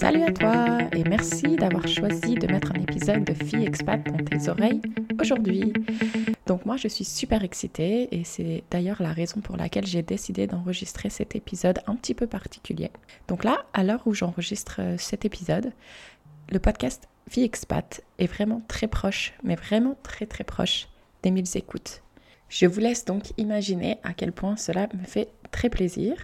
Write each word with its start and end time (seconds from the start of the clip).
Salut 0.00 0.22
à 0.22 0.32
toi 0.32 0.78
et 0.96 1.04
merci 1.04 1.56
d'avoir 1.56 1.86
choisi 1.86 2.34
de 2.34 2.46
mettre 2.46 2.72
un 2.72 2.80
épisode 2.80 3.22
de 3.22 3.34
Fille 3.34 3.66
Expat 3.66 4.02
dans 4.02 4.24
tes 4.24 4.48
oreilles 4.48 4.80
aujourd'hui. 5.20 5.74
Donc 6.46 6.64
moi 6.64 6.78
je 6.78 6.88
suis 6.88 7.04
super 7.04 7.44
excitée 7.44 8.08
et 8.10 8.24
c'est 8.24 8.64
d'ailleurs 8.70 9.02
la 9.02 9.12
raison 9.12 9.42
pour 9.42 9.58
laquelle 9.58 9.84
j'ai 9.84 10.00
décidé 10.00 10.46
d'enregistrer 10.46 11.10
cet 11.10 11.36
épisode 11.36 11.80
un 11.86 11.96
petit 11.96 12.14
peu 12.14 12.26
particulier. 12.26 12.90
Donc 13.28 13.44
là, 13.44 13.66
à 13.74 13.84
l'heure 13.84 14.00
où 14.06 14.14
j'enregistre 14.14 14.76
euh, 14.78 14.96
cet 14.96 15.26
épisode, 15.26 15.70
le 16.50 16.58
podcast 16.58 17.06
Fille 17.28 17.44
Expat 17.44 18.02
est 18.18 18.26
vraiment 18.26 18.62
très 18.68 18.88
proche, 18.88 19.34
mais 19.44 19.54
vraiment 19.54 19.98
très 20.02 20.24
très 20.24 20.44
proche 20.44 20.88
des 21.22 21.30
1000 21.30 21.44
écoutes. 21.56 22.02
Je 22.48 22.64
vous 22.64 22.80
laisse 22.80 23.04
donc 23.04 23.32
imaginer 23.36 23.98
à 24.02 24.14
quel 24.14 24.32
point 24.32 24.56
cela 24.56 24.88
me 24.94 25.04
fait 25.04 25.28
très 25.50 25.68
plaisir 25.68 26.14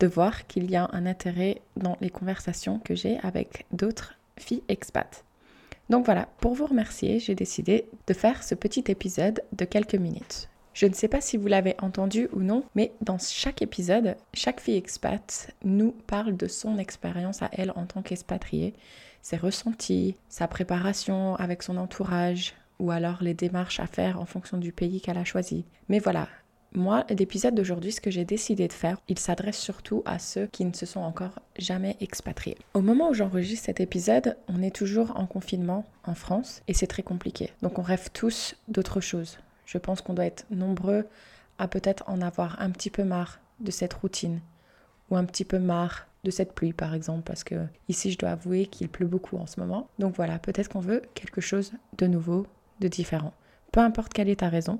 de 0.00 0.06
voir 0.06 0.46
qu'il 0.46 0.70
y 0.70 0.76
a 0.76 0.88
un 0.92 1.06
intérêt 1.06 1.60
dans 1.76 1.96
les 2.00 2.10
conversations 2.10 2.78
que 2.78 2.94
j'ai 2.94 3.18
avec 3.20 3.66
d'autres 3.72 4.14
filles 4.38 4.62
expats. 4.68 5.24
Donc 5.90 6.04
voilà, 6.04 6.28
pour 6.40 6.54
vous 6.54 6.66
remercier, 6.66 7.18
j'ai 7.18 7.34
décidé 7.34 7.86
de 8.06 8.14
faire 8.14 8.42
ce 8.42 8.54
petit 8.54 8.84
épisode 8.88 9.42
de 9.52 9.64
quelques 9.64 9.94
minutes. 9.94 10.48
Je 10.74 10.86
ne 10.86 10.92
sais 10.92 11.08
pas 11.08 11.20
si 11.20 11.36
vous 11.36 11.48
l'avez 11.48 11.74
entendu 11.80 12.28
ou 12.32 12.40
non, 12.40 12.62
mais 12.76 12.92
dans 13.00 13.18
chaque 13.18 13.62
épisode, 13.62 14.16
chaque 14.34 14.60
fille 14.60 14.76
expat 14.76 15.50
nous 15.64 15.92
parle 16.06 16.36
de 16.36 16.46
son 16.46 16.78
expérience 16.78 17.42
à 17.42 17.48
elle 17.52 17.72
en 17.74 17.86
tant 17.86 18.02
qu'expatriée, 18.02 18.74
ses 19.22 19.36
ressentis, 19.36 20.14
sa 20.28 20.46
préparation 20.46 21.34
avec 21.36 21.64
son 21.64 21.78
entourage, 21.78 22.54
ou 22.78 22.92
alors 22.92 23.22
les 23.22 23.34
démarches 23.34 23.80
à 23.80 23.86
faire 23.86 24.20
en 24.20 24.24
fonction 24.24 24.56
du 24.56 24.70
pays 24.70 25.00
qu'elle 25.00 25.18
a 25.18 25.24
choisi. 25.24 25.64
Mais 25.88 25.98
voilà, 25.98 26.28
moi, 26.74 27.06
l'épisode 27.08 27.54
d'aujourd'hui, 27.54 27.92
ce 27.92 28.00
que 28.00 28.10
j'ai 28.10 28.24
décidé 28.24 28.68
de 28.68 28.72
faire, 28.72 28.98
il 29.08 29.18
s'adresse 29.18 29.58
surtout 29.58 30.02
à 30.04 30.18
ceux 30.18 30.46
qui 30.46 30.64
ne 30.64 30.74
se 30.74 30.84
sont 30.84 31.00
encore 31.00 31.40
jamais 31.58 31.96
expatriés. 32.00 32.58
Au 32.74 32.82
moment 32.82 33.08
où 33.10 33.14
j'enregistre 33.14 33.66
cet 33.66 33.80
épisode, 33.80 34.36
on 34.48 34.62
est 34.62 34.74
toujours 34.74 35.12
en 35.16 35.26
confinement 35.26 35.86
en 36.04 36.14
France 36.14 36.62
et 36.68 36.74
c'est 36.74 36.86
très 36.86 37.02
compliqué. 37.02 37.50
Donc 37.62 37.78
on 37.78 37.82
rêve 37.82 38.10
tous 38.12 38.54
d'autre 38.68 39.00
chose. 39.00 39.38
Je 39.64 39.78
pense 39.78 40.02
qu'on 40.02 40.14
doit 40.14 40.26
être 40.26 40.44
nombreux 40.50 41.06
à 41.58 41.68
peut-être 41.68 42.04
en 42.06 42.20
avoir 42.20 42.60
un 42.60 42.70
petit 42.70 42.90
peu 42.90 43.02
marre 43.02 43.40
de 43.60 43.70
cette 43.70 43.94
routine 43.94 44.40
ou 45.10 45.16
un 45.16 45.24
petit 45.24 45.44
peu 45.44 45.58
marre 45.58 46.06
de 46.24 46.30
cette 46.30 46.52
pluie 46.52 46.72
par 46.72 46.94
exemple 46.94 47.22
parce 47.22 47.44
que 47.44 47.66
ici 47.88 48.10
je 48.10 48.18
dois 48.18 48.30
avouer 48.30 48.66
qu'il 48.66 48.88
pleut 48.88 49.06
beaucoup 49.06 49.38
en 49.38 49.46
ce 49.46 49.58
moment. 49.58 49.88
Donc 49.98 50.16
voilà, 50.16 50.38
peut-être 50.38 50.68
qu'on 50.68 50.80
veut 50.80 51.02
quelque 51.14 51.40
chose 51.40 51.72
de 51.96 52.06
nouveau, 52.06 52.46
de 52.80 52.88
différent. 52.88 53.32
Peu 53.72 53.80
importe 53.80 54.12
quelle 54.12 54.28
est 54.28 54.40
ta 54.40 54.48
raison, 54.48 54.78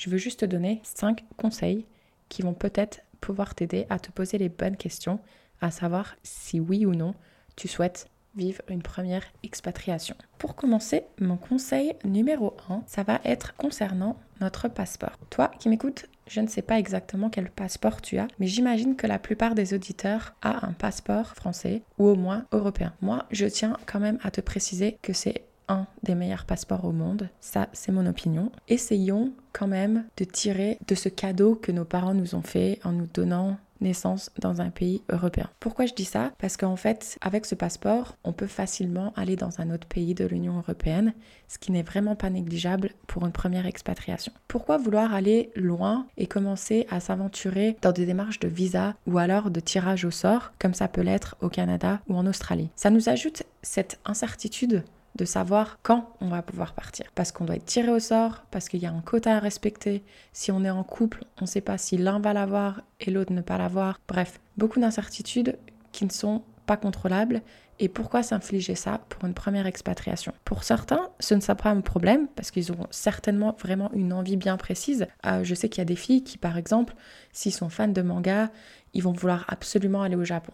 je 0.00 0.08
veux 0.08 0.16
juste 0.16 0.40
te 0.40 0.46
donner 0.46 0.80
5 0.82 1.24
conseils 1.36 1.84
qui 2.30 2.40
vont 2.40 2.54
peut-être 2.54 3.00
pouvoir 3.20 3.54
t'aider 3.54 3.84
à 3.90 3.98
te 3.98 4.10
poser 4.10 4.38
les 4.38 4.48
bonnes 4.48 4.78
questions, 4.78 5.20
à 5.60 5.70
savoir 5.70 6.16
si 6.22 6.58
oui 6.58 6.86
ou 6.86 6.94
non 6.94 7.14
tu 7.54 7.68
souhaites 7.68 8.08
vivre 8.34 8.62
une 8.68 8.80
première 8.80 9.24
expatriation. 9.42 10.14
Pour 10.38 10.54
commencer, 10.54 11.02
mon 11.20 11.36
conseil 11.36 11.92
numéro 12.02 12.56
1, 12.70 12.84
ça 12.86 13.02
va 13.02 13.20
être 13.26 13.54
concernant 13.56 14.16
notre 14.40 14.68
passeport. 14.68 15.18
Toi 15.28 15.50
qui 15.58 15.68
m'écoutes, 15.68 16.06
je 16.26 16.40
ne 16.40 16.46
sais 16.46 16.62
pas 16.62 16.78
exactement 16.78 17.28
quel 17.28 17.50
passeport 17.50 18.00
tu 18.00 18.16
as, 18.16 18.28
mais 18.38 18.46
j'imagine 18.46 18.96
que 18.96 19.06
la 19.06 19.18
plupart 19.18 19.54
des 19.54 19.74
auditeurs 19.74 20.34
a 20.40 20.64
un 20.64 20.72
passeport 20.72 21.34
français 21.34 21.82
ou 21.98 22.06
au 22.06 22.14
moins 22.14 22.46
européen. 22.52 22.94
Moi, 23.02 23.26
je 23.32 23.44
tiens 23.44 23.76
quand 23.84 24.00
même 24.00 24.18
à 24.22 24.30
te 24.30 24.40
préciser 24.40 24.96
que 25.02 25.12
c'est 25.12 25.44
un 25.70 25.86
des 26.02 26.14
meilleurs 26.14 26.44
passeports 26.44 26.84
au 26.84 26.92
monde. 26.92 27.28
Ça, 27.40 27.68
c'est 27.72 27.92
mon 27.92 28.06
opinion. 28.06 28.52
Essayons 28.68 29.32
quand 29.52 29.68
même 29.68 30.04
de 30.16 30.24
tirer 30.24 30.78
de 30.86 30.94
ce 30.94 31.08
cadeau 31.08 31.54
que 31.54 31.72
nos 31.72 31.84
parents 31.84 32.14
nous 32.14 32.34
ont 32.34 32.42
fait 32.42 32.78
en 32.84 32.92
nous 32.92 33.08
donnant 33.14 33.56
naissance 33.80 34.30
dans 34.38 34.60
un 34.60 34.68
pays 34.68 35.02
européen. 35.10 35.48
Pourquoi 35.58 35.86
je 35.86 35.94
dis 35.94 36.04
ça? 36.04 36.32
Parce 36.38 36.58
qu'en 36.58 36.76
fait, 36.76 37.16
avec 37.22 37.46
ce 37.46 37.54
passeport, 37.54 38.14
on 38.24 38.32
peut 38.32 38.46
facilement 38.46 39.14
aller 39.16 39.36
dans 39.36 39.60
un 39.60 39.70
autre 39.70 39.86
pays 39.86 40.14
de 40.14 40.26
l'Union 40.26 40.58
européenne, 40.58 41.14
ce 41.48 41.58
qui 41.58 41.72
n'est 41.72 41.82
vraiment 41.82 42.14
pas 42.14 42.28
négligeable 42.28 42.90
pour 43.06 43.24
une 43.24 43.32
première 43.32 43.66
expatriation. 43.66 44.32
Pourquoi 44.48 44.76
vouloir 44.76 45.14
aller 45.14 45.50
loin 45.56 46.06
et 46.18 46.26
commencer 46.26 46.86
à 46.90 47.00
s'aventurer 47.00 47.76
dans 47.80 47.92
des 47.92 48.04
démarches 48.04 48.40
de 48.40 48.48
visa 48.48 48.94
ou 49.06 49.16
alors 49.16 49.50
de 49.50 49.60
tirage 49.60 50.04
au 50.04 50.10
sort, 50.10 50.52
comme 50.58 50.74
ça 50.74 50.88
peut 50.88 51.00
l'être 51.00 51.36
au 51.40 51.48
Canada 51.48 52.00
ou 52.08 52.16
en 52.16 52.26
Australie? 52.26 52.68
Ça 52.76 52.90
nous 52.90 53.08
ajoute 53.08 53.44
cette 53.62 53.98
incertitude 54.04 54.84
de 55.16 55.24
savoir 55.24 55.78
quand 55.82 56.14
on 56.20 56.28
va 56.28 56.42
pouvoir 56.42 56.74
partir. 56.74 57.06
Parce 57.14 57.32
qu'on 57.32 57.44
doit 57.44 57.56
être 57.56 57.64
tiré 57.64 57.90
au 57.90 57.98
sort, 57.98 58.44
parce 58.50 58.68
qu'il 58.68 58.80
y 58.80 58.86
a 58.86 58.92
un 58.92 59.00
quota 59.00 59.36
à 59.36 59.40
respecter. 59.40 60.02
Si 60.32 60.52
on 60.52 60.64
est 60.64 60.70
en 60.70 60.84
couple, 60.84 61.24
on 61.38 61.44
ne 61.44 61.48
sait 61.48 61.60
pas 61.60 61.78
si 61.78 61.96
l'un 61.98 62.20
va 62.20 62.32
l'avoir 62.32 62.82
et 63.00 63.10
l'autre 63.10 63.32
ne 63.32 63.40
pas 63.40 63.58
l'avoir. 63.58 64.00
Bref, 64.08 64.40
beaucoup 64.56 64.80
d'incertitudes 64.80 65.58
qui 65.92 66.04
ne 66.04 66.10
sont 66.10 66.42
pas 66.66 66.76
contrôlables. 66.76 67.42
Et 67.82 67.88
pourquoi 67.88 68.22
s'infliger 68.22 68.74
ça 68.74 69.00
pour 69.08 69.24
une 69.24 69.32
première 69.32 69.66
expatriation? 69.66 70.34
Pour 70.44 70.64
certains, 70.64 71.08
ce 71.18 71.34
ne 71.34 71.40
sera 71.40 71.54
pas 71.54 71.70
un 71.70 71.80
problème 71.80 72.28
parce 72.36 72.50
qu'ils 72.50 72.70
auront 72.70 72.86
certainement 72.90 73.56
vraiment 73.58 73.90
une 73.94 74.12
envie 74.12 74.36
bien 74.36 74.58
précise. 74.58 75.06
Euh, 75.24 75.44
je 75.44 75.54
sais 75.54 75.70
qu'il 75.70 75.80
y 75.80 75.82
a 75.82 75.86
des 75.86 75.96
filles 75.96 76.22
qui, 76.22 76.36
par 76.36 76.58
exemple, 76.58 76.94
s'ils 77.32 77.54
sont 77.54 77.70
fans 77.70 77.88
de 77.88 78.02
manga, 78.02 78.50
ils 78.92 79.02
vont 79.02 79.12
vouloir 79.12 79.46
absolument 79.48 80.02
aller 80.02 80.14
au 80.14 80.24
Japon. 80.24 80.52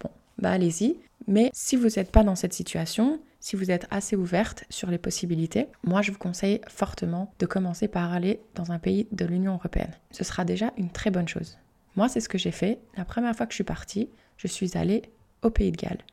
Bon, 0.00 0.10
bah 0.38 0.52
allez-y. 0.52 0.96
Mais 1.26 1.50
si 1.52 1.74
vous 1.74 1.88
n'êtes 1.96 2.12
pas 2.12 2.22
dans 2.22 2.36
cette 2.36 2.54
situation, 2.54 3.18
si 3.40 3.56
vous 3.56 3.70
êtes 3.70 3.86
assez 3.90 4.16
ouverte 4.16 4.64
sur 4.68 4.90
les 4.90 4.98
possibilités, 4.98 5.68
moi 5.84 6.02
je 6.02 6.10
vous 6.10 6.18
conseille 6.18 6.60
fortement 6.68 7.32
de 7.38 7.46
commencer 7.46 7.88
par 7.88 8.12
aller 8.12 8.40
dans 8.54 8.72
un 8.72 8.78
pays 8.78 9.06
de 9.12 9.24
l'Union 9.24 9.54
européenne. 9.54 9.94
Ce 10.10 10.24
sera 10.24 10.44
déjà 10.44 10.72
une 10.76 10.90
très 10.90 11.10
bonne 11.10 11.28
chose. 11.28 11.58
Moi, 11.96 12.08
c'est 12.08 12.20
ce 12.20 12.28
que 12.28 12.38
j'ai 12.38 12.52
fait. 12.52 12.78
La 12.96 13.04
première 13.04 13.34
fois 13.34 13.46
que 13.46 13.52
je 13.52 13.56
suis 13.56 13.64
partie, 13.64 14.08
je 14.36 14.46
suis 14.46 14.76
allée 14.76 15.02
au 15.42 15.50
Pays 15.50 15.72
de 15.72 15.76
Galles. 15.76 16.04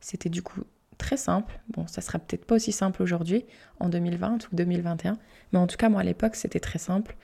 C'était 0.00 0.28
du 0.28 0.42
coup 0.42 0.62
très 0.98 1.16
simple. 1.16 1.60
Bon, 1.68 1.86
ça 1.86 2.00
sera 2.00 2.18
peut-être 2.18 2.44
pas 2.44 2.56
aussi 2.56 2.72
simple 2.72 3.02
aujourd'hui, 3.02 3.44
en 3.78 3.88
2020 3.88 4.48
ou 4.50 4.56
2021, 4.56 5.16
mais 5.52 5.58
en 5.58 5.66
tout 5.66 5.76
cas, 5.76 5.88
moi 5.88 6.00
à 6.00 6.04
l'époque, 6.04 6.34
c'était 6.34 6.60
très 6.60 6.78
simple. 6.78 7.16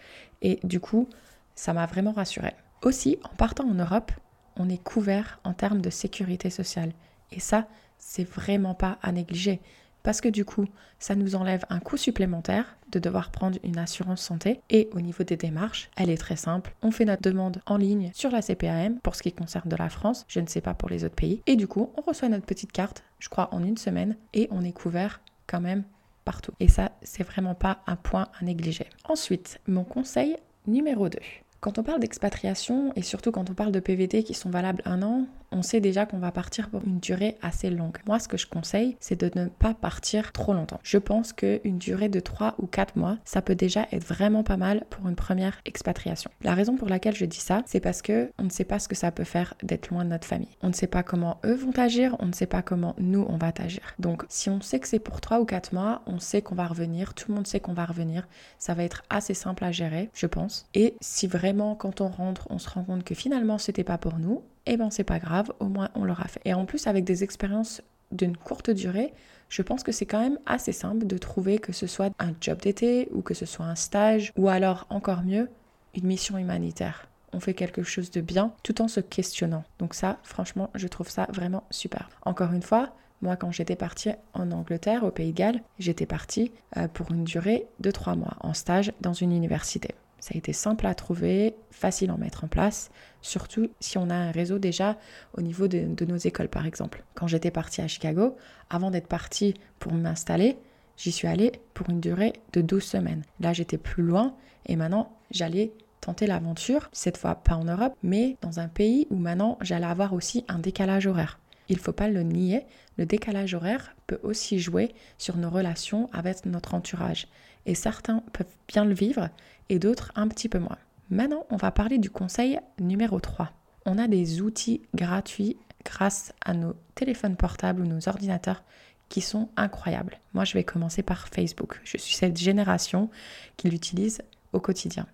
Et 0.42 0.60
du 0.62 0.80
coup, 0.80 1.08
ça 1.54 1.72
m'a 1.72 1.86
vraiment 1.86 2.12
rassurée. 2.12 2.54
Aussi, 2.82 3.18
en 3.24 3.34
partant 3.34 3.68
en 3.68 3.74
Europe, 3.74 4.12
on 4.56 4.68
est 4.68 4.82
couvert 4.82 5.40
en 5.42 5.52
termes 5.52 5.80
de 5.80 5.90
sécurité 5.90 6.50
sociale. 6.50 6.92
Et 7.32 7.40
ça, 7.40 7.66
c'est 8.04 8.28
vraiment 8.28 8.74
pas 8.74 8.98
à 9.02 9.12
négliger. 9.12 9.60
Parce 10.02 10.20
que 10.20 10.28
du 10.28 10.44
coup, 10.44 10.66
ça 10.98 11.14
nous 11.14 11.34
enlève 11.34 11.64
un 11.70 11.80
coût 11.80 11.96
supplémentaire 11.96 12.76
de 12.92 12.98
devoir 12.98 13.30
prendre 13.30 13.58
une 13.64 13.78
assurance 13.78 14.20
santé. 14.20 14.60
Et 14.68 14.90
au 14.92 15.00
niveau 15.00 15.24
des 15.24 15.38
démarches, 15.38 15.90
elle 15.96 16.10
est 16.10 16.18
très 16.18 16.36
simple. 16.36 16.74
On 16.82 16.90
fait 16.90 17.06
notre 17.06 17.22
demande 17.22 17.62
en 17.64 17.78
ligne 17.78 18.10
sur 18.12 18.30
la 18.30 18.42
CPAM 18.42 19.00
pour 19.00 19.16
ce 19.16 19.22
qui 19.22 19.32
concerne 19.32 19.70
de 19.70 19.76
la 19.76 19.88
France. 19.88 20.26
Je 20.28 20.40
ne 20.40 20.46
sais 20.46 20.60
pas 20.60 20.74
pour 20.74 20.90
les 20.90 21.04
autres 21.04 21.14
pays. 21.14 21.40
Et 21.46 21.56
du 21.56 21.66
coup, 21.66 21.90
on 21.96 22.02
reçoit 22.02 22.28
notre 22.28 22.44
petite 22.44 22.72
carte, 22.72 23.02
je 23.18 23.30
crois, 23.30 23.48
en 23.54 23.64
une 23.64 23.78
semaine. 23.78 24.16
Et 24.34 24.48
on 24.50 24.62
est 24.62 24.72
couvert 24.72 25.22
quand 25.46 25.62
même 25.62 25.84
partout. 26.26 26.52
Et 26.60 26.68
ça, 26.68 26.92
c'est 27.02 27.24
vraiment 27.24 27.54
pas 27.54 27.82
un 27.86 27.96
point 27.96 28.28
à 28.38 28.44
négliger. 28.44 28.86
Ensuite, 29.08 29.58
mon 29.66 29.84
conseil 29.84 30.36
numéro 30.66 31.08
2. 31.08 31.18
Quand 31.64 31.78
on 31.78 31.82
parle 31.82 32.00
d'expatriation 32.00 32.92
et 32.94 33.00
surtout 33.00 33.32
quand 33.32 33.48
on 33.48 33.54
parle 33.54 33.72
de 33.72 33.80
PVT 33.80 34.22
qui 34.22 34.34
sont 34.34 34.50
valables 34.50 34.82
un 34.84 35.00
an, 35.00 35.24
on 35.50 35.62
sait 35.62 35.80
déjà 35.80 36.04
qu'on 36.04 36.18
va 36.18 36.30
partir 36.30 36.68
pour 36.68 36.82
une 36.84 36.98
durée 36.98 37.36
assez 37.40 37.70
longue. 37.70 37.96
Moi, 38.06 38.18
ce 38.18 38.28
que 38.28 38.36
je 38.36 38.46
conseille, 38.46 38.96
c'est 39.00 39.18
de 39.18 39.30
ne 39.38 39.46
pas 39.46 39.72
partir 39.72 40.32
trop 40.32 40.52
longtemps. 40.52 40.80
Je 40.82 40.98
pense 40.98 41.32
qu'une 41.32 41.78
durée 41.78 42.08
de 42.10 42.20
3 42.20 42.56
ou 42.58 42.66
4 42.66 42.96
mois, 42.96 43.16
ça 43.24 43.40
peut 43.40 43.54
déjà 43.54 43.86
être 43.92 44.04
vraiment 44.04 44.42
pas 44.42 44.56
mal 44.56 44.84
pour 44.90 45.08
une 45.08 45.14
première 45.14 45.60
expatriation. 45.64 46.30
La 46.42 46.54
raison 46.54 46.76
pour 46.76 46.88
laquelle 46.88 47.14
je 47.14 47.24
dis 47.24 47.38
ça, 47.38 47.62
c'est 47.64 47.80
parce 47.80 48.02
que 48.02 48.30
on 48.38 48.44
ne 48.44 48.50
sait 48.50 48.64
pas 48.64 48.78
ce 48.78 48.88
que 48.88 48.96
ça 48.96 49.10
peut 49.10 49.24
faire 49.24 49.54
d'être 49.62 49.88
loin 49.88 50.04
de 50.04 50.10
notre 50.10 50.26
famille. 50.26 50.56
On 50.60 50.68
ne 50.68 50.74
sait 50.74 50.88
pas 50.88 51.02
comment 51.02 51.38
eux 51.46 51.54
vont 51.54 51.78
agir, 51.78 52.16
on 52.18 52.26
ne 52.26 52.32
sait 52.32 52.46
pas 52.46 52.62
comment 52.62 52.94
nous 52.98 53.24
on 53.28 53.38
va 53.38 53.52
agir. 53.58 53.94
Donc, 54.00 54.24
si 54.28 54.50
on 54.50 54.60
sait 54.60 54.80
que 54.80 54.88
c'est 54.88 54.98
pour 54.98 55.20
3 55.20 55.40
ou 55.40 55.44
4 55.44 55.72
mois, 55.72 56.02
on 56.06 56.18
sait 56.18 56.42
qu'on 56.42 56.56
va 56.56 56.66
revenir, 56.66 57.14
tout 57.14 57.26
le 57.28 57.36
monde 57.36 57.46
sait 57.46 57.60
qu'on 57.60 57.74
va 57.74 57.84
revenir, 57.84 58.26
ça 58.58 58.74
va 58.74 58.82
être 58.82 59.04
assez 59.08 59.34
simple 59.34 59.64
à 59.64 59.70
gérer, 59.70 60.10
je 60.14 60.26
pense. 60.26 60.66
Et 60.74 60.96
si 61.00 61.28
vraiment 61.28 61.53
quand 61.78 62.00
on 62.00 62.08
rentre, 62.08 62.46
on 62.50 62.58
se 62.58 62.68
rend 62.68 62.84
compte 62.84 63.04
que 63.04 63.14
finalement 63.14 63.58
c'était 63.58 63.84
pas 63.84 63.98
pour 63.98 64.18
nous, 64.18 64.42
eh 64.66 64.76
ben 64.76 64.90
c'est 64.90 65.04
pas 65.04 65.18
grave, 65.18 65.52
au 65.60 65.66
moins 65.66 65.90
on 65.94 66.04
l'aura 66.04 66.28
fait. 66.28 66.40
Et 66.44 66.54
en 66.54 66.64
plus 66.64 66.86
avec 66.86 67.04
des 67.04 67.24
expériences 67.24 67.82
d'une 68.12 68.36
courte 68.36 68.70
durée, 68.70 69.12
je 69.48 69.62
pense 69.62 69.82
que 69.82 69.92
c'est 69.92 70.06
quand 70.06 70.20
même 70.20 70.38
assez 70.46 70.72
simple 70.72 71.06
de 71.06 71.18
trouver 71.18 71.58
que 71.58 71.72
ce 71.72 71.86
soit 71.86 72.12
un 72.18 72.32
job 72.40 72.60
d'été 72.60 73.08
ou 73.12 73.22
que 73.22 73.34
ce 73.34 73.46
soit 73.46 73.66
un 73.66 73.74
stage 73.74 74.32
ou 74.36 74.48
alors 74.48 74.86
encore 74.90 75.22
mieux, 75.22 75.48
une 75.94 76.06
mission 76.06 76.38
humanitaire. 76.38 77.08
On 77.32 77.40
fait 77.40 77.54
quelque 77.54 77.82
chose 77.82 78.10
de 78.10 78.20
bien 78.20 78.52
tout 78.62 78.80
en 78.80 78.88
se 78.88 79.00
questionnant. 79.00 79.64
Donc 79.78 79.94
ça, 79.94 80.18
franchement, 80.22 80.70
je 80.74 80.88
trouve 80.88 81.08
ça 81.08 81.26
vraiment 81.30 81.64
super. 81.70 82.08
Encore 82.24 82.52
une 82.52 82.62
fois, 82.62 82.92
moi, 83.22 83.36
quand 83.36 83.50
j'étais 83.50 83.76
partie 83.76 84.10
en 84.34 84.50
Angleterre, 84.52 85.02
au 85.02 85.10
Pays 85.10 85.32
de 85.32 85.36
Galles, 85.36 85.62
j'étais 85.78 86.06
partie 86.06 86.52
euh, 86.76 86.88
pour 86.88 87.10
une 87.10 87.24
durée 87.24 87.66
de 87.80 87.90
trois 87.90 88.16
mois 88.16 88.36
en 88.40 88.54
stage 88.54 88.92
dans 89.00 89.14
une 89.14 89.32
université. 89.32 89.94
Ça 90.24 90.30
a 90.34 90.38
été 90.38 90.54
simple 90.54 90.86
à 90.86 90.94
trouver, 90.94 91.54
facile 91.70 92.08
à 92.08 92.16
mettre 92.16 92.44
en 92.44 92.48
place, 92.48 92.90
surtout 93.20 93.68
si 93.78 93.98
on 93.98 94.08
a 94.08 94.14
un 94.14 94.30
réseau 94.30 94.58
déjà 94.58 94.96
au 95.36 95.42
niveau 95.42 95.68
de, 95.68 96.02
nos 96.06 96.16
écoles 96.16 96.48
par 96.48 96.64
exemple. 96.64 97.04
Quand 97.14 97.26
j'étais 97.26 97.50
partie 97.50 97.82
à 97.82 97.88
Chicago, 97.88 98.34
avant 98.70 98.90
d'être 98.90 99.06
partie 99.06 99.52
pour 99.78 99.92
m'installer, 99.92 100.56
j'y 100.96 101.12
suis 101.12 101.28
allée 101.28 101.52
pour 101.74 101.90
une 101.90 102.00
durée 102.00 102.32
de 102.54 102.62
12 102.62 102.82
semaines. 102.82 103.22
Là 103.38 103.52
j'étais 103.52 103.76
plus 103.76 104.02
loin 104.02 104.34
et 104.64 104.76
maintenant 104.76 105.14
j'allais 105.30 105.72
tenter 106.00 106.26
l'aventure, 106.26 106.88
cette 106.92 107.18
fois 107.18 107.34
pas 107.34 107.56
en 107.56 107.64
Europe, 107.64 107.94
mais 108.02 108.38
dans 108.40 108.60
un 108.60 108.68
pays 108.68 109.06
où 109.10 109.16
maintenant 109.16 109.58
j'allais 109.60 109.84
avoir 109.84 110.14
aussi 110.14 110.46
un 110.48 110.58
décalage 110.58 111.06
horaire. 111.06 111.38
Il 111.68 111.76
ne 111.76 111.82
faut 111.82 111.92
pas 111.92 112.08
le 112.08 112.22
nier, 112.22 112.64
le 112.96 113.04
décalage 113.04 113.52
horaire 113.52 113.94
peut 114.06 114.20
aussi 114.22 114.58
jouer 114.58 114.94
sur 115.18 115.36
nos 115.36 115.50
relations 115.50 116.08
avec 116.14 116.46
notre 116.46 116.72
entourage. 116.72 117.28
Et 117.66 117.74
certains 117.74 118.22
peuvent 118.32 118.46
bien 118.68 118.84
le 118.84 118.94
vivre 118.94 119.30
et 119.68 119.78
d'autres 119.78 120.12
un 120.14 120.28
petit 120.28 120.48
peu 120.48 120.58
moins. 120.58 120.78
Maintenant, 121.10 121.46
on 121.50 121.56
va 121.56 121.70
parler 121.70 121.98
du 121.98 122.10
conseil 122.10 122.58
numéro 122.80 123.20
3. 123.20 123.50
On 123.86 123.98
a 123.98 124.08
des 124.08 124.40
outils 124.40 124.82
gratuits 124.94 125.56
grâce 125.84 126.32
à 126.44 126.54
nos 126.54 126.74
téléphones 126.94 127.36
portables 127.36 127.82
ou 127.82 127.86
nos 127.86 128.08
ordinateurs 128.08 128.62
qui 129.08 129.20
sont 129.20 129.48
incroyables. 129.56 130.18
Moi, 130.32 130.44
je 130.44 130.54
vais 130.54 130.64
commencer 130.64 131.02
par 131.02 131.28
Facebook. 131.28 131.80
Je 131.84 131.98
suis 131.98 132.14
cette 132.14 132.38
génération 132.38 133.10
qui 133.56 133.68
l'utilise 133.68 134.22
au 134.52 134.60
quotidien. 134.60 135.06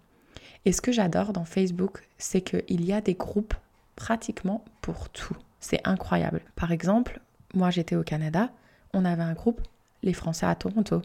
Et 0.65 0.73
ce 0.73 0.81
que 0.81 0.93
j'adore 0.93 1.33
dans 1.33 1.45
Facebook, 1.45 2.07
c'est 2.19 2.43
qu'il 2.43 2.85
y 2.85 2.93
a 2.93 3.01
des 3.01 3.15
groupes 3.15 3.55
pratiquement 3.97 4.65
pour 4.81 5.09
tout. 5.09 5.37
C'est 5.59 5.87
incroyable. 5.87 6.43
Par 6.55 6.73
exemple, 6.73 7.21
moi 7.55 7.71
j'étais 7.71 7.97
au 7.97 8.03
Canada, 8.03 8.51
on 8.95 9.05
avait 9.05 9.23
un 9.23 9.33
groupe, 9.33 9.61
les 10.03 10.13
Français 10.13 10.47
à 10.47 10.55
Toronto. 10.55 11.03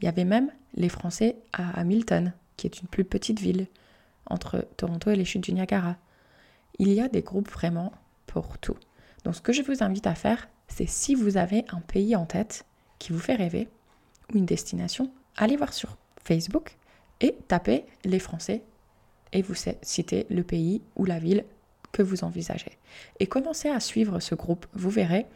Il 0.00 0.04
y 0.04 0.08
avait 0.08 0.24
même 0.24 0.50
les 0.74 0.88
Français 0.88 1.36
à 1.52 1.78
Hamilton, 1.78 2.32
qui 2.56 2.66
est 2.66 2.80
une 2.80 2.88
plus 2.88 3.04
petite 3.04 3.40
ville 3.40 3.66
entre 4.26 4.66
Toronto 4.76 5.10
et 5.10 5.16
les 5.16 5.24
chutes 5.24 5.44
du 5.44 5.52
Niagara. 5.52 5.96
Il 6.78 6.92
y 6.92 7.00
a 7.00 7.08
des 7.08 7.22
groupes 7.22 7.50
vraiment 7.50 7.92
pour 8.26 8.58
tout. 8.58 8.76
Donc 9.24 9.34
ce 9.34 9.40
que 9.40 9.52
je 9.52 9.62
vous 9.62 9.82
invite 9.82 10.06
à 10.06 10.14
faire, 10.14 10.48
c'est 10.68 10.88
si 10.88 11.14
vous 11.14 11.36
avez 11.36 11.64
un 11.70 11.80
pays 11.80 12.16
en 12.16 12.26
tête 12.26 12.64
qui 12.98 13.12
vous 13.12 13.18
fait 13.18 13.34
rêver 13.34 13.68
ou 14.32 14.38
une 14.38 14.46
destination, 14.46 15.10
allez 15.36 15.56
voir 15.56 15.72
sur 15.72 15.96
Facebook 16.22 16.76
et 17.20 17.36
tapez 17.48 17.84
les 18.04 18.18
Français 18.18 18.62
et 19.32 19.42
vous 19.42 19.54
citez 19.82 20.26
le 20.30 20.42
pays 20.42 20.82
ou 20.96 21.04
la 21.04 21.18
ville 21.18 21.44
que 21.92 22.02
vous 22.02 22.24
envisagez. 22.24 22.78
Et 23.20 23.26
commencez 23.26 23.68
à 23.68 23.80
suivre 23.80 24.20
ce 24.20 24.34
groupe. 24.34 24.66
Vous 24.74 24.90
verrez, 24.90 25.26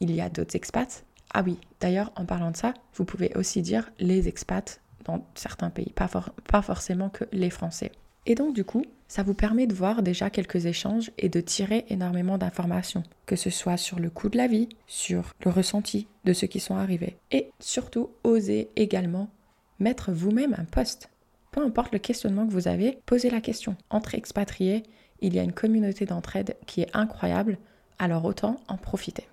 il 0.00 0.10
y 0.14 0.20
a 0.20 0.28
d'autres 0.28 0.56
expats. 0.56 1.04
Ah 1.32 1.42
oui, 1.44 1.58
d'ailleurs, 1.80 2.12
en 2.16 2.24
parlant 2.24 2.50
de 2.50 2.56
ça, 2.56 2.74
vous 2.94 3.04
pouvez 3.04 3.32
aussi 3.36 3.62
dire 3.62 3.90
les 3.98 4.28
expats 4.28 4.80
dans 5.08 5.26
certains 5.34 5.70
pays, 5.70 5.92
pas, 5.94 6.08
pas 6.46 6.62
forcément 6.62 7.08
que 7.08 7.24
les 7.32 7.50
Français. 7.50 7.92
Et 8.26 8.34
donc 8.34 8.54
du 8.54 8.64
coup, 8.64 8.84
ça 9.08 9.22
vous 9.22 9.34
permet 9.34 9.66
de 9.66 9.74
voir 9.74 10.02
déjà 10.02 10.28
quelques 10.28 10.66
échanges 10.66 11.10
et 11.16 11.30
de 11.30 11.40
tirer 11.40 11.86
énormément 11.88 12.36
d'informations, 12.36 13.02
que 13.24 13.36
ce 13.36 13.48
soit 13.48 13.78
sur 13.78 13.98
le 13.98 14.10
coût 14.10 14.28
de 14.28 14.36
la 14.36 14.46
vie, 14.46 14.68
sur 14.86 15.32
le 15.44 15.50
ressenti 15.50 16.06
de 16.24 16.34
ceux 16.34 16.46
qui 16.46 16.60
sont 16.60 16.76
arrivés. 16.76 17.16
Et 17.30 17.50
surtout, 17.58 18.10
osez 18.24 18.70
également 18.76 19.30
mettre 19.78 20.12
vous-même 20.12 20.54
un 20.58 20.64
poste. 20.64 21.08
Peu 21.52 21.62
importe 21.62 21.92
le 21.92 21.98
questionnement 21.98 22.46
que 22.46 22.52
vous 22.52 22.68
avez, 22.68 22.98
posez 23.06 23.30
la 23.30 23.40
question. 23.40 23.76
Entre 23.88 24.14
expatriés, 24.14 24.82
il 25.20 25.34
y 25.34 25.38
a 25.38 25.42
une 25.42 25.52
communauté 25.52 26.04
d'entraide 26.04 26.56
qui 26.66 26.82
est 26.82 26.94
incroyable, 26.94 27.56
alors 27.98 28.26
autant 28.26 28.60
en 28.68 28.76
profiter. 28.76 29.26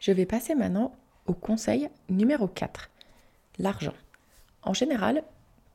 Je 0.00 0.10
vais 0.10 0.26
passer 0.26 0.56
maintenant 0.56 0.92
au 1.26 1.32
conseil 1.32 1.88
numéro 2.08 2.48
4, 2.48 2.90
l'argent. 3.58 3.94
En 4.66 4.74
général, 4.74 5.22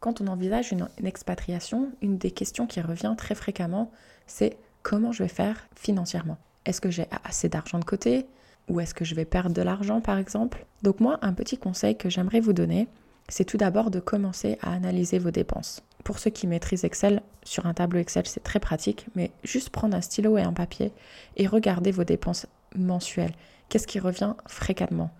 quand 0.02 0.22
on 0.22 0.28
envisage 0.28 0.72
une, 0.72 0.88
expatriation, 1.04 1.90
une 2.02 2.18
des 2.18 2.32
questions 2.32 2.68
qui 2.68 2.82
revient 2.82 3.16
très 3.18 3.36
fréquemment, 3.36 3.90
c'est 4.28 4.58
comment 4.84 5.12
je 5.12 5.24
vais 5.24 5.30
faire 5.30 5.68
financièrement. 5.76 6.38
Est-ce 6.66 6.82
que 6.82 6.92
j'ai 6.92 7.08
assez 7.24 7.50
d'argent 7.50 7.80
de 7.80 7.86
côté? 7.86 8.28
Ou 8.68 8.80
est-ce 8.80 8.94
que 8.94 9.06
je 9.06 9.16
vais 9.16 9.26
perdre 9.26 9.56
de 9.56 9.62
l'argent 9.62 10.02
par 10.02 10.18
exemple? 10.18 10.66
Donc 10.84 11.00
moi, 11.00 11.18
un 11.22 11.34
petit 11.34 11.58
conseil 11.58 11.96
que 11.96 12.10
j'aimerais 12.10 12.42
vous 12.42 12.54
donner, 12.54 12.88
c'est 13.30 13.46
tout 13.46 13.58
d'abord 13.58 13.92
de 13.92 14.00
commencer 14.00 14.58
à 14.62 14.74
analyser 14.74 15.20
vos 15.20 15.32
dépenses. 15.32 15.82
Pour 16.04 16.20
ceux 16.20 16.30
qui 16.30 16.48
maîtrisent 16.48 16.84
Excel, 16.84 17.22
sur 17.44 17.66
un 17.66 17.74
tableau 17.74 18.00
Excel, 18.00 18.28
c'est 18.28 18.44
très 18.44 18.60
pratique, 18.60 19.08
mais 19.16 19.32
juste 19.44 19.70
prendre 19.70 19.96
un 19.96 20.02
stylo 20.02 20.38
et 20.38 20.42
un 20.42 20.54
papier 20.54 20.92
et 21.38 21.48
regarder 21.48 21.92
vos 21.92 22.04
dépenses 22.04 22.46
mensuelles. 22.76 23.36
Qu'est-ce 23.70 23.88
qui 23.88 24.00
revient 24.00 24.34
fréquemment? 24.48 25.12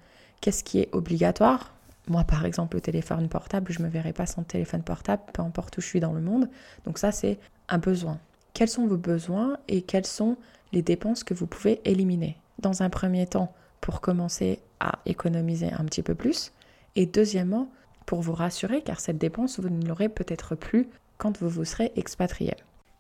Qu'est-ce 0.42 0.64
qui 0.64 0.80
est 0.80 0.90
obligatoire? 0.92 1.74
Moi, 2.08 2.24
par 2.24 2.46
exemple, 2.46 2.78
le 2.78 2.82
téléphone 2.82 3.30
portable, 3.30 3.72
je 3.72 3.80
ne 3.80 3.86
me 3.86 3.90
verrai 3.90 4.14
pas 4.14 4.26
sans 4.26 4.44
téléphone 4.44 4.84
portable, 4.84 5.24
peu 5.34 5.42
importe 5.42 5.78
où 5.78 5.82
je 5.82 5.88
suis 5.88 6.00
dans 6.00 6.14
le 6.14 6.22
monde. 6.22 6.50
Donc 6.86 6.98
ça, 6.98 7.12
c'est 7.12 7.40
un 7.70 7.78
besoin. 7.78 8.20
Quels 8.54 8.70
sont 8.70 8.88
vos 8.88 8.98
besoins 8.98 9.58
et 9.68 9.82
quelles 9.82 10.06
sont 10.06 10.38
les 10.74 10.82
dépenses 10.82 11.24
que 11.24 11.34
vous 11.34 11.48
pouvez 11.48 11.80
éliminer? 11.86 12.38
Dans 12.60 12.82
un 12.84 12.90
premier 12.90 13.28
temps, 13.28 13.54
pour 13.82 14.02
commencer 14.02 14.60
à 14.80 15.00
économiser 15.06 15.72
un 15.72 15.86
petit 15.86 16.04
peu 16.04 16.16
plus. 16.16 16.52
Et 16.96 17.06
deuxièmement, 17.06 17.72
pour 18.06 18.22
vous 18.22 18.34
rassurer, 18.34 18.82
car 18.82 19.00
cette 19.00 19.18
dépense, 19.18 19.60
vous 19.60 19.70
ne 19.70 19.86
l'aurez 19.86 20.10
peut-être 20.10 20.56
plus 20.56 20.88
quand 21.18 21.38
vous 21.40 21.50
vous 21.50 21.66
serez 21.66 21.92
expatrié. 21.96 22.56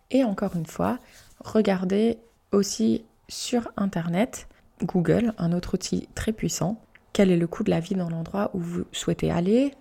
Et 0.09 0.23
encore 0.23 0.55
une 0.55 0.65
fois, 0.65 0.99
regardez 1.43 2.19
aussi 2.51 3.03
sur 3.27 3.71
Internet, 3.77 4.47
Google, 4.83 5.33
un 5.37 5.53
autre 5.53 5.75
outil 5.75 6.07
très 6.15 6.31
puissant, 6.31 6.81
quel 7.13 7.31
est 7.31 7.37
le 7.37 7.47
coût 7.47 7.63
de 7.63 7.69
la 7.69 7.79
vie 7.79 7.95
dans 7.95 8.09
l'endroit 8.09 8.51
où 8.53 8.59
vous 8.59 8.83
souhaitez 8.91 9.31
aller, 9.31 9.73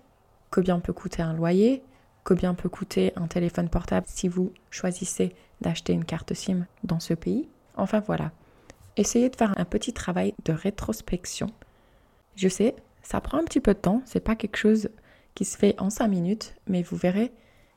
combien 0.50 0.80
peut 0.80 0.92
coûter 0.92 1.22
un 1.22 1.32
loyer, 1.32 1.82
combien 2.24 2.54
peut 2.54 2.68
coûter 2.68 3.12
un 3.16 3.26
téléphone 3.26 3.68
portable 3.68 4.06
si 4.08 4.28
vous 4.28 4.52
choisissez 4.70 5.34
d'acheter 5.60 5.92
une 5.92 6.04
carte 6.04 6.34
SIM 6.34 6.66
dans 6.84 7.00
ce 7.00 7.14
pays. 7.14 7.48
Enfin 7.76 8.00
voilà, 8.00 8.32
essayez 8.96 9.30
de 9.30 9.36
faire 9.36 9.54
un 9.58 9.64
petit 9.64 9.92
travail 9.92 10.34
de 10.44 10.52
rétrospection. 10.52 11.48
Je 12.36 12.48
sais, 12.48 12.74
ça 13.02 13.20
prend 13.20 13.38
un 13.38 13.44
petit 13.44 13.60
peu 13.60 13.74
de 13.74 13.78
temps, 13.78 14.02
c'est 14.04 14.20
pas 14.20 14.36
quelque 14.36 14.56
chose 14.56 14.90
qui 15.34 15.44
se 15.44 15.56
fait 15.56 15.80
en 15.80 15.90
5 15.90 16.08
minutes, 16.08 16.54
mais 16.66 16.82
vous 16.82 16.96
verrez, 16.96 17.32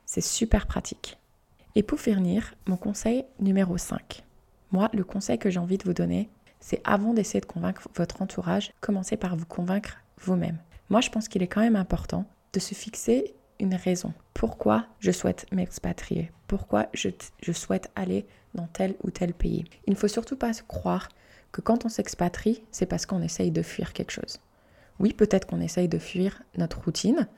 c'est 0.06 0.20
super 0.20 0.66
pratique. 0.66 1.18
Et 1.76 1.82
pour 1.82 2.00
finir, 2.00 2.54
mon 2.66 2.76
conseil 2.76 3.24
numéro 3.40 3.76
5. 3.78 4.24
Moi, 4.70 4.88
le 4.92 5.04
conseil 5.04 5.38
que 5.38 5.50
j'ai 5.50 5.58
envie 5.58 5.78
de 5.78 5.84
vous 5.84 5.94
donner, 5.94 6.28
c'est 6.64 6.80
avant 6.84 7.12
d'essayer 7.12 7.42
de 7.42 7.46
convaincre 7.46 7.88
votre 7.94 8.22
entourage, 8.22 8.72
commencez 8.80 9.18
par 9.18 9.36
vous 9.36 9.44
convaincre 9.44 9.98
vous-même. 10.16 10.56
Moi, 10.88 11.02
je 11.02 11.10
pense 11.10 11.28
qu'il 11.28 11.42
est 11.42 11.46
quand 11.46 11.60
même 11.60 11.76
important 11.76 12.24
de 12.54 12.58
se 12.58 12.74
fixer 12.74 13.34
une 13.60 13.74
raison. 13.74 14.14
Pourquoi 14.32 14.86
je 14.98 15.10
souhaite 15.10 15.44
m'expatrier? 15.52 16.32
Pourquoi 16.46 16.86
je, 16.94 17.10
souhaite 17.52 17.90
aller 17.96 18.24
dans 18.54 18.66
tel 18.66 18.94
ou 19.02 19.10
tel 19.10 19.34
pays? 19.34 19.66
Il 19.86 19.92
ne 19.92 19.98
faut 19.98 20.08
surtout 20.08 20.36
pas 20.36 20.52
croire 20.66 21.10
que 21.52 21.60
quand 21.60 21.84
on 21.84 21.90
s'expatrie, 21.90 22.62
c'est 22.70 22.86
parce 22.86 23.04
qu'on 23.04 23.20
essaye 23.20 23.50
de 23.50 23.62
fuir 23.62 23.92
quelque 23.92 24.12
chose. 24.12 24.40
Oui, 24.98 25.12
peut-être 25.12 25.46
qu'on 25.46 25.60
essaye 25.60 25.88
de 25.88 25.98
fuir 25.98 26.40
notre 26.56 26.82
routine, 26.82 27.28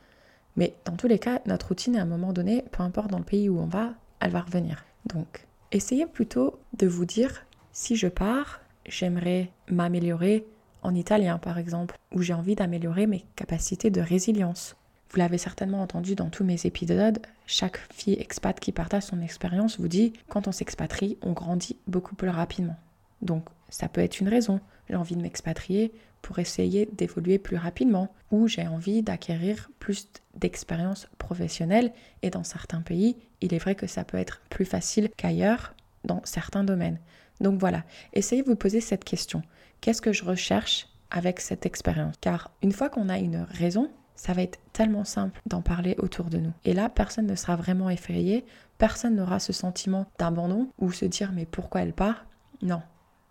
mais 0.55 0.77
dans 0.85 0.95
tous 0.95 1.09
les 1.09 1.19
cas, 1.19 1.41
notre 1.47 1.67
routine, 1.67 1.97
à 1.97 2.03
un 2.03 2.07
moment 2.07 2.33
donné, 2.33 2.65
peu 2.71 2.85
importe 2.85 3.11
dans 3.11 3.19
le 3.19 3.25
pays 3.25 3.49
où 3.49 3.59
on 3.59 3.67
va, 3.67 3.95
elle 4.21 4.31
va 4.31 4.43
revenir. 4.43 4.85
Donc, 5.05 5.49
essayez 5.73 6.07
plutôt 6.07 6.61
de 6.79 6.87
vous 6.87 7.07
dire, 7.07 7.45
si 7.73 7.97
je 7.97 8.07
pars, 8.07 8.61
j'aimerais 8.89 9.51
m'améliorer 9.69 10.47
en 10.83 10.95
italien 10.95 11.39
par 11.39 11.59
exemple, 11.59 11.99
où 12.15 12.23
j'ai 12.23 12.35
envie 12.35 12.55
d'améliorer 12.55 13.07
mes 13.07 13.25
capacités 13.35 13.91
de 13.91 14.01
résilience. 14.01 14.77
Vous 15.11 15.19
l'avez 15.19 15.39
certainement 15.39 15.83
entendu 15.83 16.15
dans 16.15 16.31
tous 16.31 16.45
mes 16.45 16.67
épisodes, 16.67 17.19
chaque 17.47 17.79
fille 17.93 18.19
expat 18.21 18.59
qui 18.59 18.73
partage 18.73 19.05
son 19.05 19.21
expérience 19.21 19.79
vous 19.79 19.89
dit 19.89 20.13
quand 20.29 20.49
on 20.49 20.53
s'expatrie, 20.53 21.17
on 21.23 21.33
grandit 21.33 21.77
beaucoup 21.87 22.15
plus 22.15 22.29
rapidement. 22.29 22.77
Donc 23.23 23.49
ça 23.69 23.89
peut 23.89 24.01
être 24.01 24.21
une 24.21 24.29
raison. 24.29 24.61
J'ai 24.89 24.97
envie 24.97 25.17
de 25.17 25.23
m'expatrier 25.23 25.93
pour 26.23 26.39
essayer 26.39 26.89
d'évoluer 26.93 27.39
plus 27.39 27.57
rapidement 27.57 28.13
ou 28.31 28.49
j'ai 28.49 28.67
envie 28.67 29.03
d'acquérir 29.03 29.71
plus 29.79 30.09
d'expérience 30.35 31.09
professionnelle 31.19 31.93
et 32.23 32.31
dans 32.31 32.45
certains 32.45 32.83
pays, 32.83 33.17
il 33.41 33.55
est 33.55 33.59
vrai 33.59 33.75
que 33.75 33.87
ça 33.87 34.05
peut 34.05 34.19
être 34.19 34.41
plus 34.51 34.65
facile 34.65 35.09
qu'ailleurs 35.17 35.75
dans 36.05 36.21
certains 36.25 36.65
domaines. 36.65 36.99
Donc 37.41 37.59
voilà, 37.61 37.85
essayez 38.13 38.43
de 38.43 38.49
vous 38.49 38.57
poser 38.57 38.81
cette 38.81 39.05
question. 39.05 39.43
Qu'est-ce 39.81 40.03
que 40.03 40.13
je 40.13 40.25
recherche 40.25 40.89
avec 41.11 41.41
cette 41.41 41.67
expérience? 41.67 42.15
Car 42.21 42.51
une 42.63 42.73
fois 42.73 42.89
qu'on 42.89 43.09
a 43.09 43.19
une 43.19 43.47
raison, 43.51 43.91
ça 44.15 44.33
va 44.33 44.43
être 44.43 44.59
tellement 44.73 45.05
simple 45.05 45.41
d'en 45.47 45.61
parler 45.61 45.95
autour 45.99 46.27
de 46.27 46.39
nous. 46.39 46.53
Et 46.65 46.73
là, 46.73 46.89
personne 46.89 47.27
ne 47.27 47.35
sera 47.35 47.57
vraiment 47.57 47.91
effrayé, 47.91 48.45
personne 48.79 49.17
n'aura 49.17 49.39
ce 49.39 49.53
sentiment 49.53 50.07
d'abandon 50.19 50.71
ou 50.79 50.91
se 50.91 51.05
dire 51.05 51.33
mais 51.33 51.47
pourquoi 51.47 51.83
elle 51.83 51.93
part? 51.93 52.27
Non, 52.63 52.83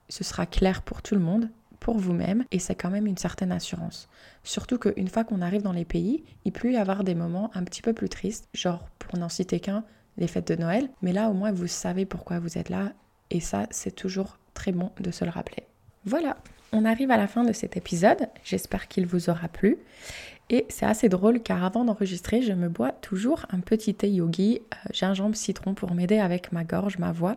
ce 0.09 0.23
sera 0.23 0.45
clair 0.45 0.83
pour 0.83 1.01
tout 1.01 1.15
le 1.15 1.21
monde, 1.21 1.49
pour 1.79 1.97
vous-même, 1.97 2.45
et 2.51 2.59
c'est 2.59 2.75
quand 2.75 2.89
même 2.89 3.07
une 3.07 3.17
certaine 3.17 3.51
assurance. 3.51 4.07
Surtout 4.43 4.77
qu'une 4.77 5.07
fois 5.07 5.23
qu'on 5.23 5.41
arrive 5.41 5.63
dans 5.63 5.71
les 5.71 5.85
pays, 5.85 6.23
il 6.45 6.51
peut 6.51 6.71
y 6.71 6.77
avoir 6.77 7.03
des 7.03 7.15
moments 7.15 7.51
un 7.53 7.63
petit 7.63 7.81
peu 7.81 7.93
plus 7.93 8.09
tristes, 8.09 8.47
genre 8.53 8.87
pour 8.99 9.17
n'en 9.17 9.29
citer 9.29 9.59
qu'un, 9.59 9.83
les 10.17 10.27
fêtes 10.27 10.47
de 10.47 10.61
Noël, 10.61 10.89
mais 11.01 11.13
là 11.13 11.29
au 11.29 11.33
moins 11.33 11.51
vous 11.51 11.67
savez 11.67 12.05
pourquoi 12.05 12.39
vous 12.39 12.57
êtes 12.57 12.69
là 12.69 12.93
et 13.31 13.39
ça, 13.39 13.67
c'est 13.71 13.95
toujours 13.95 14.37
très 14.53 14.71
bon 14.71 14.91
de 14.99 15.11
se 15.11 15.25
le 15.25 15.31
rappeler. 15.31 15.63
Voilà, 16.05 16.37
on 16.71 16.85
arrive 16.85 17.11
à 17.11 17.17
la 17.17 17.27
fin 17.27 17.43
de 17.43 17.53
cet 17.53 17.77
épisode. 17.77 18.27
J'espère 18.43 18.87
qu'il 18.87 19.05
vous 19.05 19.29
aura 19.29 19.47
plu. 19.47 19.77
Et 20.49 20.65
c'est 20.69 20.85
assez 20.85 21.09
drôle 21.09 21.41
car 21.41 21.63
avant 21.63 21.85
d'enregistrer, 21.85 22.43
je 22.43 22.53
me 22.53 22.69
bois 22.69 22.91
toujours 22.91 23.47
un 23.49 23.61
petit 23.61 23.95
thé 23.95 24.11
yogi 24.11 24.61
euh, 24.61 24.93
gingembre 24.93 25.35
citron 25.35 25.73
pour 25.73 25.95
m'aider 25.95 26.19
avec 26.19 26.51
ma 26.51 26.63
gorge, 26.63 26.99
ma 26.99 27.11
voix. 27.11 27.35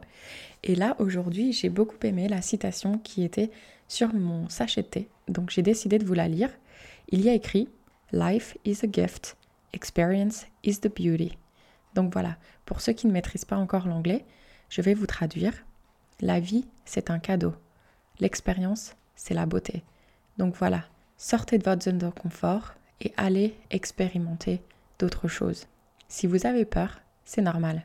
Et 0.63 0.75
là, 0.75 0.95
aujourd'hui, 0.99 1.55
j'ai 1.55 1.71
beaucoup 1.71 1.97
aimé 2.03 2.29
la 2.29 2.43
citation 2.43 2.99
qui 2.99 3.25
était 3.25 3.51
sur 3.87 4.13
mon 4.13 4.49
sachet 4.51 4.83
de 4.83 4.89
thé. 4.89 5.09
Donc 5.27 5.49
j'ai 5.49 5.63
décidé 5.63 5.99
de 5.99 6.05
vous 6.05 6.13
la 6.13 6.29
lire. 6.29 6.51
Il 7.09 7.23
y 7.23 7.31
a 7.31 7.35
écrit 7.35 7.69
Life 8.13 8.59
is 8.67 8.81
a 8.83 8.93
gift, 8.93 9.37
experience 9.73 10.47
is 10.63 10.81
the 10.81 10.89
beauty. 10.89 11.39
Donc 11.95 12.13
voilà, 12.13 12.37
pour 12.67 12.83
ceux 12.83 12.93
qui 12.93 13.07
ne 13.07 13.13
maîtrisent 13.13 13.47
pas 13.47 13.57
encore 13.57 13.87
l'anglais, 13.87 14.27
je 14.69 14.83
vais 14.83 14.95
vous 14.95 15.07
traduire. 15.07 15.55
La 16.21 16.41
vie, 16.41 16.67
c'est 16.85 17.11
un 17.11 17.21
cadeau. 17.21 17.55
L'expérience, 18.19 18.97
c'est 19.15 19.35
la 19.35 19.47
beauté. 19.47 19.85
Donc 20.37 20.57
voilà, 20.57 20.85
sortez 21.17 21.59
de 21.59 21.65
votre 21.65 21.85
zone 21.85 21.99
de 21.99 22.11
confort 22.11 22.75
et 23.01 23.13
allez 23.17 23.55
expérimenter 23.71 24.61
d'autres 24.99 25.29
choses. 25.29 25.69
Si 26.09 26.27
vous 26.27 26.45
avez 26.45 26.65
peur, 26.65 27.01
c'est 27.25 27.43
normal. 27.43 27.85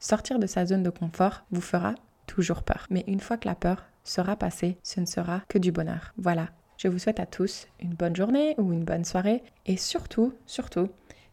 Sortir 0.00 0.38
de 0.38 0.46
sa 0.46 0.64
zone 0.64 0.84
de 0.84 0.90
confort 0.90 1.44
vous 1.50 1.60
fera 1.60 1.94
toujours 2.26 2.62
peur. 2.62 2.86
Mais 2.88 3.04
une 3.06 3.20
fois 3.20 3.36
que 3.36 3.48
la 3.48 3.54
peur 3.54 3.84
sera 4.04 4.36
passée, 4.36 4.78
ce 4.82 5.00
ne 5.00 5.06
sera 5.06 5.42
que 5.48 5.58
du 5.58 5.70
bonheur. 5.70 6.14
Voilà, 6.16 6.48
je 6.78 6.88
vous 6.88 6.98
souhaite 6.98 7.20
à 7.20 7.26
tous 7.26 7.66
une 7.80 7.92
bonne 7.92 8.16
journée 8.16 8.54
ou 8.56 8.72
une 8.72 8.84
bonne 8.84 9.04
soirée 9.04 9.42
et 9.66 9.76
surtout, 9.76 10.32
surtout, 10.46 10.88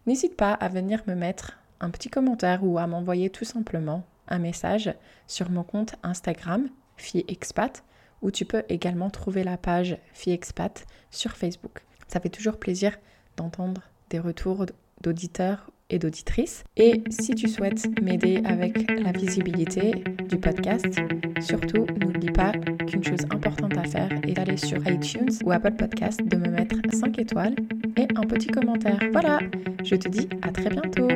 n'hésite 0.08 0.36
pas 0.36 0.52
à 0.52 0.68
venir 0.68 1.04
me 1.08 1.16
mettre 1.16 1.58
un 1.80 1.90
petit 1.90 2.10
commentaire 2.10 2.66
ou 2.66 2.78
à 2.80 2.88
m'envoyer 2.88 3.30
tout 3.30 3.46
simplement 3.46 4.04
un 4.28 4.40
message 4.40 4.94
sur 5.28 5.50
mon 5.50 5.64
compte 5.64 5.96
Instagram, 6.04 6.70
Fille 6.98 7.26
Expat, 7.28 7.84
où 8.22 8.32
tu 8.32 8.46
peux 8.46 8.64
également 8.70 9.10
trouver 9.10 9.44
la 9.44 9.58
page 9.58 9.98
Fille 10.14 10.34
Expat 10.34 10.86
sur 11.12 11.32
Facebook. 11.32 11.84
Ça 12.08 12.20
fait 12.20 12.30
toujours 12.30 12.58
plaisir 12.58 12.98
d'entendre 13.38 13.82
des 14.10 14.20
retours 14.20 14.66
d'auditeurs 15.02 15.72
et 15.90 16.00
d'auditrices. 16.00 16.64
Et 16.78 17.04
si 17.10 17.36
tu 17.36 17.48
souhaites 17.48 17.88
m'aider 18.02 18.42
avec 18.46 18.90
la 18.90 19.12
visibilité 19.12 20.04
du 20.30 20.38
podcast, 20.38 21.00
surtout 21.42 21.86
n'oublie 22.00 22.32
pas 22.32 22.52
qu'une 22.88 23.04
chose 23.04 23.26
importante 23.32 23.78
à 23.78 23.84
faire 23.84 24.10
est 24.28 24.34
d'aller 24.34 24.58
sur 24.58 24.78
iTunes 24.88 25.30
ou 25.44 25.52
Apple 25.52 25.74
Podcast, 25.74 26.24
de 26.24 26.38
me 26.38 26.50
mettre 26.50 26.78
5 26.92 27.20
étoiles 27.20 27.56
et 27.98 28.08
un 28.16 28.22
petit 28.22 28.48
commentaire. 28.48 29.00
Voilà, 29.12 29.40
je 29.84 29.96
te 29.96 30.08
dis 30.08 30.30
à 30.42 30.52
très 30.52 30.70
bientôt. 30.70 31.08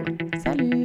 Salut 0.43 0.83